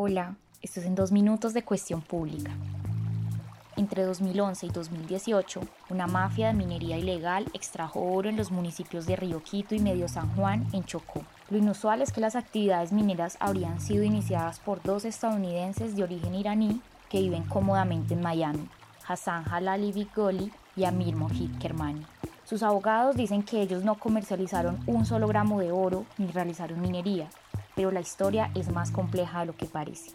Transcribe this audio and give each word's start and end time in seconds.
Hola, 0.00 0.36
esto 0.62 0.78
es 0.78 0.86
en 0.86 0.94
dos 0.94 1.10
minutos 1.10 1.54
de 1.54 1.64
cuestión 1.64 2.02
pública. 2.02 2.52
Entre 3.74 4.04
2011 4.04 4.66
y 4.66 4.68
2018, 4.68 5.60
una 5.90 6.06
mafia 6.06 6.46
de 6.46 6.52
minería 6.52 6.96
ilegal 6.96 7.46
extrajo 7.52 8.00
oro 8.00 8.28
en 8.28 8.36
los 8.36 8.52
municipios 8.52 9.06
de 9.06 9.16
Río 9.16 9.42
Quito 9.42 9.74
y 9.74 9.80
Medio 9.80 10.06
San 10.06 10.32
Juan, 10.36 10.68
en 10.72 10.84
Chocó. 10.84 11.24
Lo 11.50 11.58
inusual 11.58 12.00
es 12.00 12.12
que 12.12 12.20
las 12.20 12.36
actividades 12.36 12.92
mineras 12.92 13.36
habrían 13.40 13.80
sido 13.80 14.04
iniciadas 14.04 14.60
por 14.60 14.80
dos 14.84 15.04
estadounidenses 15.04 15.96
de 15.96 16.04
origen 16.04 16.36
iraní 16.36 16.80
que 17.08 17.20
viven 17.20 17.42
cómodamente 17.42 18.14
en 18.14 18.22
Miami, 18.22 18.68
Hassan 19.04 19.46
Halali 19.50 19.90
Bigoli 19.90 20.52
y 20.76 20.84
Amir 20.84 21.16
Mohit 21.16 21.58
Kermani. 21.58 22.06
Sus 22.44 22.62
abogados 22.62 23.16
dicen 23.16 23.42
que 23.42 23.60
ellos 23.60 23.82
no 23.82 23.96
comercializaron 23.96 24.78
un 24.86 25.04
solo 25.04 25.26
gramo 25.26 25.58
de 25.58 25.72
oro 25.72 26.06
ni 26.18 26.28
realizaron 26.28 26.80
minería, 26.80 27.28
pero 27.78 27.92
la 27.92 28.00
historia 28.00 28.50
es 28.56 28.72
más 28.72 28.90
compleja 28.90 29.38
de 29.38 29.46
lo 29.46 29.56
que 29.56 29.66
parece. 29.66 30.10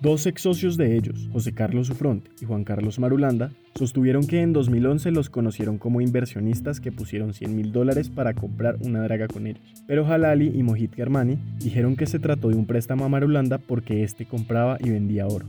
Dos 0.00 0.24
ex 0.24 0.42
socios 0.42 0.76
de 0.76 0.96
ellos, 0.96 1.28
José 1.32 1.52
Carlos 1.52 1.88
Sufront 1.88 2.28
y 2.40 2.44
Juan 2.44 2.62
Carlos 2.62 3.00
Marulanda, 3.00 3.50
sostuvieron 3.74 4.24
que 4.24 4.40
en 4.42 4.52
2011 4.52 5.10
los 5.10 5.30
conocieron 5.30 5.78
como 5.78 6.00
inversionistas 6.00 6.78
que 6.78 6.92
pusieron 6.92 7.34
100 7.34 7.56
mil 7.56 7.72
dólares 7.72 8.08
para 8.08 8.34
comprar 8.34 8.76
una 8.82 9.02
draga 9.02 9.26
con 9.26 9.48
ellos. 9.48 9.64
Pero 9.88 10.06
Halali 10.06 10.52
y 10.54 10.62
Mohit 10.62 10.94
Germani 10.94 11.38
dijeron 11.58 11.96
que 11.96 12.06
se 12.06 12.20
trató 12.20 12.50
de 12.50 12.54
un 12.54 12.66
préstamo 12.66 13.04
a 13.04 13.08
Marulanda 13.08 13.58
porque 13.58 14.04
éste 14.04 14.24
compraba 14.24 14.76
y 14.78 14.90
vendía 14.90 15.26
oro. 15.26 15.46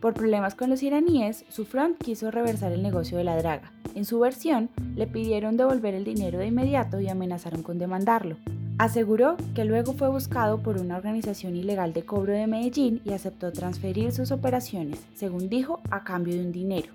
Por 0.00 0.14
problemas 0.14 0.56
con 0.56 0.68
los 0.68 0.82
iraníes, 0.82 1.44
Sufront 1.48 1.96
quiso 1.96 2.32
reversar 2.32 2.72
el 2.72 2.82
negocio 2.82 3.18
de 3.18 3.24
la 3.24 3.36
draga. 3.36 3.70
En 3.94 4.04
su 4.04 4.18
versión, 4.18 4.68
le 4.96 5.06
pidieron 5.06 5.56
devolver 5.56 5.94
el 5.94 6.02
dinero 6.02 6.40
de 6.40 6.48
inmediato 6.48 7.00
y 7.00 7.08
amenazaron 7.08 7.62
con 7.62 7.78
demandarlo. 7.78 8.36
Aseguró 8.78 9.38
que 9.54 9.64
luego 9.64 9.94
fue 9.94 10.10
buscado 10.10 10.62
por 10.62 10.78
una 10.78 10.98
organización 10.98 11.56
ilegal 11.56 11.94
de 11.94 12.04
cobro 12.04 12.34
de 12.34 12.46
Medellín 12.46 13.00
y 13.06 13.14
aceptó 13.14 13.50
transferir 13.50 14.12
sus 14.12 14.32
operaciones, 14.32 15.02
según 15.14 15.48
dijo, 15.48 15.80
a 15.90 16.04
cambio 16.04 16.34
de 16.34 16.40
un 16.42 16.52
dinero. 16.52 16.92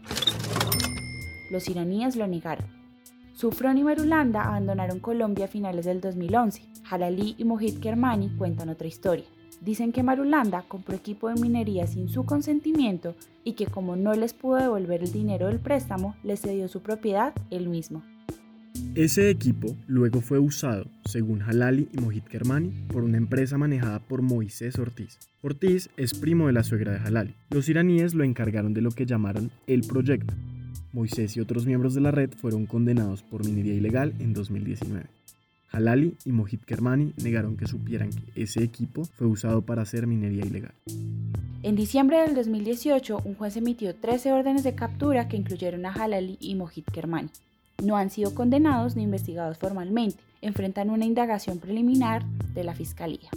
Los 1.50 1.68
iraníes 1.68 2.16
lo 2.16 2.28
negaron. 2.28 2.68
Sufron 3.34 3.80
y 3.80 3.84
Merulanda 3.84 4.44
abandonaron 4.44 5.00
Colombia 5.00 5.46
a 5.46 5.48
finales 5.48 5.86
del 5.86 6.02
2011. 6.02 6.62
Halali 6.88 7.34
y 7.40 7.46
Mohit 7.46 7.80
Kermani 7.80 8.30
cuentan 8.38 8.70
otra 8.70 8.88
historia. 8.88 9.26
Dicen 9.60 9.92
que 9.92 10.04
Marulanda 10.04 10.64
compró 10.68 10.96
equipo 10.96 11.30
de 11.30 11.42
minería 11.42 11.88
sin 11.88 12.10
su 12.10 12.26
consentimiento 12.26 13.16
y 13.44 13.54
que 13.54 13.66
como 13.66 13.96
no 13.96 14.14
les 14.14 14.34
pudo 14.34 14.58
devolver 14.58 15.02
el 15.02 15.12
dinero 15.12 15.48
del 15.48 15.60
préstamo, 15.60 16.16
les 16.24 16.42
cedió 16.42 16.68
su 16.68 16.82
propiedad 16.82 17.34
él 17.50 17.70
mismo. 17.70 18.04
Ese 18.96 19.30
equipo 19.30 19.78
luego 19.88 20.20
fue 20.20 20.38
usado, 20.38 20.86
según 21.06 21.42
Halali 21.44 21.88
y 21.94 22.02
Mohit 22.02 22.26
Kermani, 22.26 22.72
por 22.90 23.06
una 23.06 23.16
empresa 23.16 23.58
manejada 23.58 24.00
por 24.00 24.22
Moisés 24.22 24.78
Ortiz. 24.80 25.18
Ortiz 25.42 25.90
es 25.96 26.14
primo 26.14 26.48
de 26.48 26.54
la 26.54 26.64
suegra 26.64 26.92
de 26.92 27.00
Halali. 27.00 27.34
Los 27.52 27.70
iraníes 27.70 28.14
lo 28.14 28.26
encargaron 28.26 28.74
de 28.74 28.82
lo 28.82 28.92
que 28.92 29.06
llamaron 29.06 29.50
el 29.66 29.84
proyecto. 29.84 30.34
Moisés 30.92 31.38
y 31.38 31.40
otros 31.40 31.66
miembros 31.66 31.94
de 31.94 32.02
la 32.02 32.12
red 32.12 32.32
fueron 32.32 32.66
condenados 32.66 33.24
por 33.24 33.46
minería 33.46 33.76
ilegal 33.76 34.14
en 34.20 34.34
2019. 34.34 35.06
Halali 35.72 36.18
y 36.26 36.34
Mohit 36.34 36.66
Kermani 36.66 37.14
negaron 37.24 37.56
que 37.56 37.68
supieran 37.68 38.10
que 38.10 38.44
ese 38.44 38.62
equipo 38.62 39.06
fue 39.06 39.26
usado 39.26 39.62
para 39.62 39.84
hacer 39.84 40.06
minería 40.06 40.46
ilegal. 40.46 40.74
En 41.64 41.78
diciembre 41.78 42.20
del 42.20 42.36
2018, 42.36 43.22
un 43.24 43.36
juez 43.36 43.56
emitió 43.56 43.96
13 43.96 44.34
órdenes 44.34 44.66
de 44.66 44.76
captura 44.76 45.30
que 45.30 45.38
incluyeron 45.38 45.86
a 45.86 45.94
Halali 45.94 46.38
y 46.42 46.56
Mohit 46.56 46.92
Kermani 46.92 47.30
no 47.82 47.98
han 47.98 48.10
sido 48.10 48.34
condenados 48.34 48.96
ni 48.96 49.04
investigados 49.04 49.58
formalmente. 49.58 50.24
Enfrentan 50.42 50.90
una 50.90 51.06
indagación 51.06 51.60
preliminar 51.60 52.26
de 52.54 52.64
la 52.64 52.74
Fiscalía. 52.74 53.30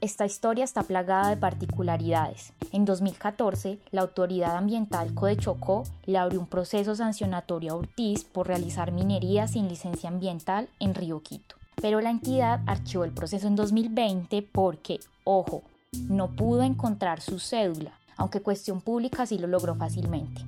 Esta 0.00 0.26
historia 0.26 0.64
está 0.64 0.82
plagada 0.82 1.30
de 1.30 1.36
particularidades. 1.38 2.52
En 2.72 2.84
2014, 2.84 3.78
la 3.90 4.02
Autoridad 4.02 4.56
Ambiental 4.56 5.14
Codechocó 5.14 5.84
le 6.04 6.18
abrió 6.18 6.40
un 6.40 6.46
proceso 6.46 6.94
sancionatorio 6.94 7.72
a 7.72 7.76
Ortiz 7.76 8.24
por 8.24 8.46
realizar 8.46 8.92
minería 8.92 9.46
sin 9.48 9.68
licencia 9.68 10.10
ambiental 10.10 10.68
en 10.78 10.94
Río 10.94 11.22
Quito. 11.22 11.56
Pero 11.80 12.02
la 12.02 12.10
entidad 12.10 12.60
archivó 12.66 13.04
el 13.04 13.12
proceso 13.12 13.46
en 13.46 13.56
2020 13.56 14.42
porque, 14.42 15.00
ojo, 15.24 15.62
no 16.08 16.28
pudo 16.36 16.62
encontrar 16.64 17.22
su 17.22 17.38
cédula, 17.38 17.92
aunque 18.16 18.42
cuestión 18.42 18.80
pública 18.80 19.24
sí 19.24 19.38
lo 19.38 19.46
logró 19.46 19.74
fácilmente. 19.74 20.42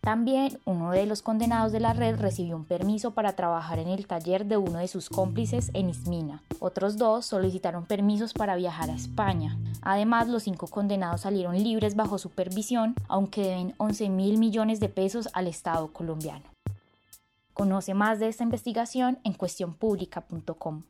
También 0.00 0.58
uno 0.64 0.92
de 0.92 1.06
los 1.06 1.22
condenados 1.22 1.72
de 1.72 1.80
la 1.80 1.92
red 1.92 2.18
recibió 2.18 2.56
un 2.56 2.64
permiso 2.64 3.12
para 3.12 3.34
trabajar 3.34 3.78
en 3.78 3.88
el 3.88 4.06
taller 4.06 4.46
de 4.46 4.56
uno 4.56 4.78
de 4.78 4.88
sus 4.88 5.08
cómplices 5.08 5.70
en 5.74 5.90
Ismina. 5.90 6.42
Otros 6.60 6.96
dos 6.96 7.26
solicitaron 7.26 7.84
permisos 7.84 8.32
para 8.32 8.56
viajar 8.56 8.90
a 8.90 8.94
España. 8.94 9.58
Además, 9.82 10.28
los 10.28 10.44
cinco 10.44 10.68
condenados 10.68 11.22
salieron 11.22 11.62
libres 11.62 11.96
bajo 11.96 12.18
supervisión, 12.18 12.94
aunque 13.08 13.42
deben 13.42 13.74
11 13.78 14.08
mil 14.08 14.38
millones 14.38 14.80
de 14.80 14.88
pesos 14.88 15.28
al 15.34 15.46
Estado 15.46 15.92
colombiano. 15.92 16.44
Conoce 17.52 17.92
más 17.92 18.20
de 18.20 18.28
esta 18.28 18.44
investigación 18.44 19.18
en 19.24 19.34
cuestionpublica.com. 19.34 20.84